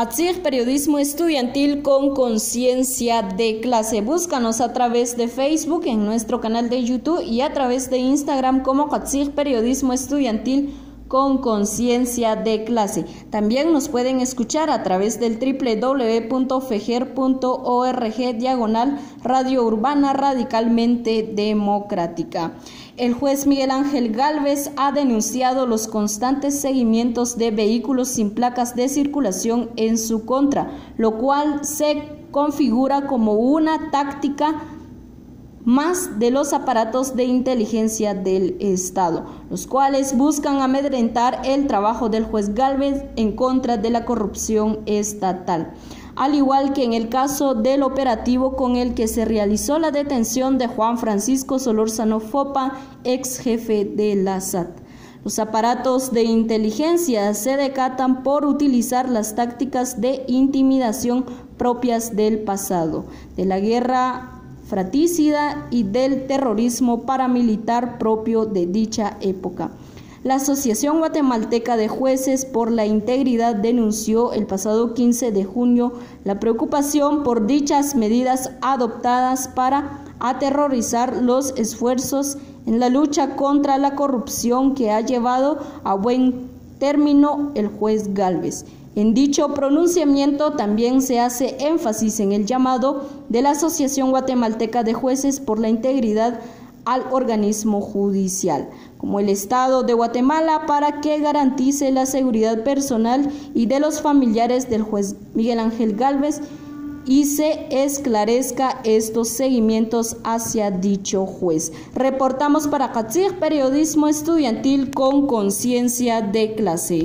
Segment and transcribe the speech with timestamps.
[0.00, 4.00] Hatzir periodismo estudiantil con conciencia de clase.
[4.00, 8.62] Búscanos a través de Facebook, en nuestro canal de YouTube y a través de Instagram
[8.62, 10.72] como Hatzir periodismo estudiantil
[11.08, 13.06] con conciencia de clase.
[13.30, 16.28] También nos pueden escuchar a través del www.fejer.org
[18.36, 22.52] diagonal radio urbana radicalmente democrática.
[22.98, 28.88] El juez Miguel Ángel Galvez ha denunciado los constantes seguimientos de vehículos sin placas de
[28.90, 34.62] circulación en su contra, lo cual se configura como una táctica
[35.68, 42.24] más de los aparatos de inteligencia del Estado, los cuales buscan amedrentar el trabajo del
[42.24, 45.74] juez Galvez en contra de la corrupción estatal
[46.16, 50.56] al igual que en el caso del operativo con el que se realizó la detención
[50.56, 52.72] de Juan Francisco Solórzano Fopa,
[53.04, 54.66] ex jefe de la SAT.
[55.22, 61.24] Los aparatos de inteligencia se decatan por utilizar las tácticas de intimidación
[61.56, 63.04] propias del pasado,
[63.36, 64.34] de la guerra
[64.68, 69.70] fratricida y del terrorismo paramilitar propio de dicha época.
[70.24, 75.92] La Asociación Guatemalteca de Jueces por la Integridad denunció el pasado 15 de junio
[76.24, 83.94] la preocupación por dichas medidas adoptadas para aterrorizar los esfuerzos en la lucha contra la
[83.94, 88.64] corrupción que ha llevado a buen término el juez Galvez.
[88.98, 94.92] En dicho pronunciamiento también se hace énfasis en el llamado de la Asociación Guatemalteca de
[94.92, 96.40] Jueces por la Integridad
[96.84, 98.68] al organismo judicial,
[98.98, 104.68] como el Estado de Guatemala, para que garantice la seguridad personal y de los familiares
[104.68, 106.40] del juez Miguel Ángel Galvez
[107.06, 111.72] y se esclarezca estos seguimientos hacia dicho juez.
[111.94, 116.96] Reportamos para Hatzir, periodismo estudiantil con conciencia de clase.